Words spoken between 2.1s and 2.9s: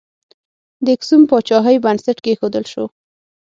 کښودل شو.